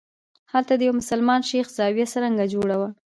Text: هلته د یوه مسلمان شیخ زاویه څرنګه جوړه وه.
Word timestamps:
هلته 0.53 0.73
د 0.75 0.81
یوه 0.87 0.99
مسلمان 1.01 1.41
شیخ 1.49 1.67
زاویه 1.77 2.07
څرنګه 2.13 2.45
جوړه 2.53 2.75
وه. 2.81 2.89